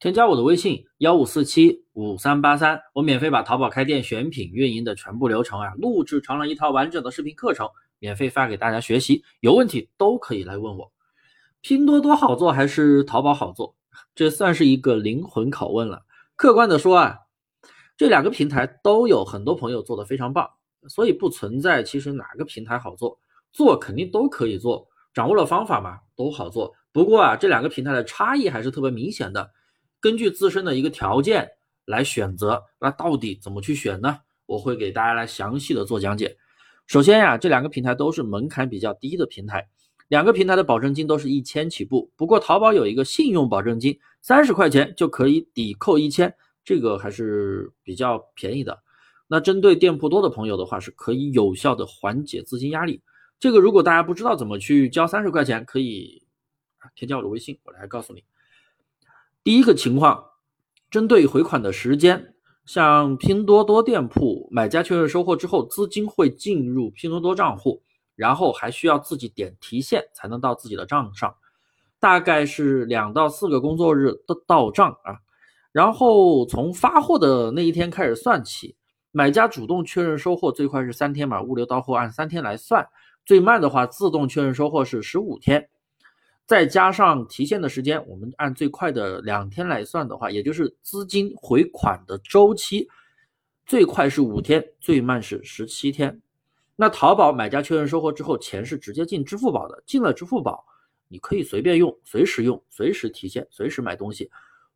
[0.00, 9.22] 添加我的微信幺五四七五三八三，我免费把淘宝开店选品运营的全部流程啊，录制成了一套完整的视频课程，免费发给大家学习。
[9.40, 10.90] 有问题都可以来问我。
[11.60, 13.76] 拼多多好做还是淘宝好做？
[14.14, 16.00] 这算是一个灵魂拷问了。
[16.34, 17.18] 客观的说啊，
[17.98, 20.48] 这两个平台都有很多朋友做的非常棒，
[20.88, 23.20] 所以不存在其实哪个平台好做，
[23.52, 26.72] 做肯定都可以做，掌握了方法嘛，都好做。
[26.90, 29.50] 不过啊，这两个平台的差异还是特别明显的。
[30.00, 31.48] 根据自身的一个条件
[31.84, 34.18] 来选择，那到底怎么去选呢？
[34.46, 36.36] 我会给大家来详细的做讲解。
[36.86, 39.68] 首先呀，这两个平台都是门槛比较低的平台，
[40.08, 42.10] 两个平台的保证金都是一千起步。
[42.16, 48.76] 不过淘宝有一个信用保证金，三十块钱就可以抵扣一千，这个还是比较便宜的。
[49.28, 53.00] 那针对店铺多的朋友的话，是可以有效的缓解资金压力。
[53.38, 56.24] 这个如果大家不知道怎么去交三十块钱，可以
[56.96, 58.24] 添加我的微信，我来告诉你。
[59.42, 60.22] 第一个情况，
[60.90, 62.34] 针对回款的时间，
[62.66, 67.82] 像拼多多店铺，买家确认收货之后，资金会进入拼多多账户，
[68.14, 71.34] 然后还需要自己点提现才能到自己的账上，
[71.98, 75.16] 大概是两到四个工作日的到账啊。
[75.72, 78.76] 然后从发货的那一天开始算起，
[79.10, 82.86] 买家主动确认收货最快是三天嘛，物流到货按三天来算，
[83.24, 85.70] 最慢的话自动确认收货是十五天。
[86.50, 92.88] 再加上提现的时间，我们按最快的两天来算的话，也就是资金回款的周期，
[93.66, 96.20] 最快是五天，最慢是十七天。
[96.74, 100.64] 那淘宝买家确认收货之后，钱是直接进支付宝的，进了支付宝，
[101.06, 104.28] 你可以随便用，随时用，随时提现，随时买东西。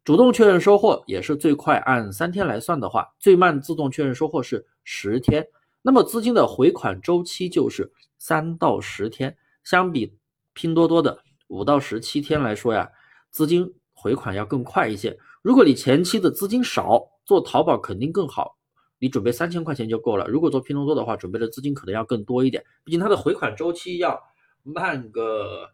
[0.05, 5.45] 主动确认收货也是最快，按三天来算的话，最慢自动确认收货是十天。
[5.83, 10.17] 那么资金的回款周期就是三到十天，相比
[10.53, 11.19] 拼多多的。
[11.49, 12.91] 五到十七天来说呀，
[13.31, 15.19] 资金回款要更快一些。
[15.43, 18.57] 如果你前期的资金少，做淘宝肯定更好，
[18.99, 20.27] 你准备三千块钱就够了。
[20.27, 24.19] 如果做拼多多的话，准备的资金可能要更多一点，毕竟它的回款周期要
[24.63, 25.71] 慢个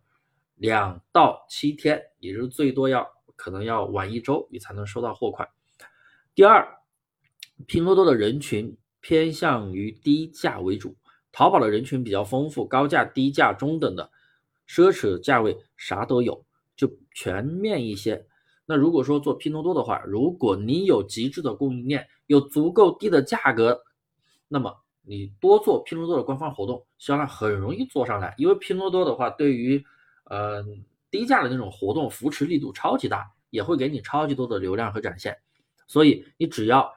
[0.56, 5.48] 两到七天，也就是最多要可能要晚一周，你才能收到货款。
[6.34, 6.66] 第二，
[7.66, 10.96] 拼多多的人群偏向于低价为主，
[11.30, 14.10] 淘宝的人群比较丰富，高价、低价、中等的。
[14.70, 18.24] 奢侈价位啥都有，就全面一些。
[18.66, 23.82] 那如果说做拼多多的话，如果你有极致的供应链，有足够低的价格，
[24.46, 24.72] 那么
[25.02, 28.32] 你多做拼多多的官方活动，销量很容易做上来。
[28.38, 29.84] 因为拼多多的话，对于
[30.26, 30.64] 呃
[31.10, 35.36] 低价的那种活动扶持力度超级大，也会给你超级多的流量和展现。
[35.88, 36.88] 所以你只要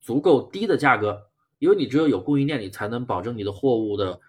[0.00, 1.22] 足够低的价格，
[1.60, 4.20] 因为你只有有供应链，你才能保证你的货物的。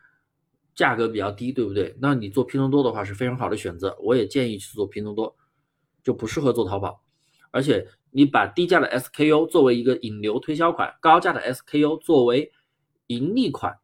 [0.76, 1.96] 价格比较低，对不对？
[2.02, 5.36] 那你做拼多多的话是非常好的选择，我也建议去做拼多多，
[6.04, 7.04] 就不适合做淘宝。
[7.52, 12.52] 而且你把低价的 SKU 作为一个引流推销款，高价的 SKU 作为
[13.06, 13.78] 盈利款。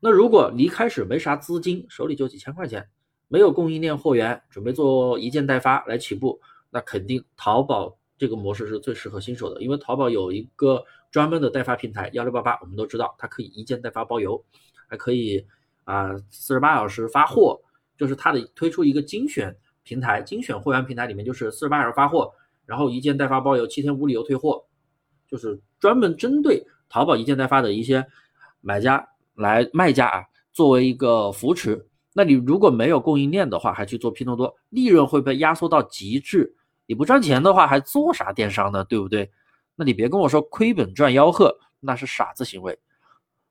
[0.00, 2.88] 那如果你一开始没啥资金，手里就几千块钱，
[3.28, 6.40] 没有供应链货源，准备做一件代发来起步，
[6.70, 14.44] 那肯定淘宝这个模式是最适合新手的，因为淘宝有一个专门的代发平台幺六八八，我们都知道它可以一件代发包邮，
[14.88, 15.46] 还可以。
[15.84, 17.60] 啊，四十八小时发货，
[17.96, 22.32] 就是它的推出一个精选平台，精选会员平台里面就是四十八小时发货，
[22.64, 24.64] 然后一件代发包邮，七天无理由退货，
[25.28, 28.06] 就是专门针对淘宝一件代发的一些
[28.60, 31.86] 买家来卖家啊，作为一个扶持。
[32.14, 36.56] 那你如果没有供应链的话，还去做拼多多，利润会被压缩到极致。
[36.86, 38.84] 你不赚钱的话，还做啥电商呢？
[38.84, 39.30] 对不对？
[39.74, 42.78] 那你别跟我说亏本赚吆喝，那是傻子行为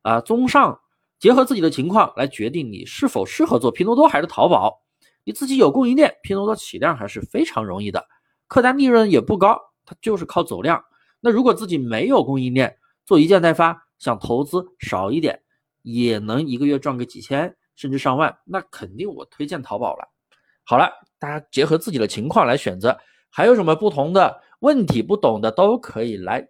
[0.01, 0.19] 啊！
[0.21, 0.79] 综上。
[1.19, 4.81] 结合自己的情况来决定你是否适合做拼多多还是淘宝。
[5.23, 8.05] 你自己有供应链，拼多多起量还是非常容易的，
[8.47, 10.83] 客单利润也不高，它就是靠走量。
[11.21, 12.75] 那如果自己没有供应链，
[13.05, 15.41] 做一件代发，想投资少一点，
[15.81, 20.09] 也能一个月赚个几千甚至上万，那肯定我推荐淘宝了。
[20.65, 26.45] 好了，大家结合自己的情况来选择，还有什么不同的问题不懂的都可以来。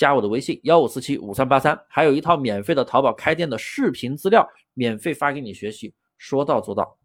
[0.00, 6.96] 加我的微信幺五四七五三八三，还有一套免费的淘宝开店的视频资料，免费发给你学习，说到做到。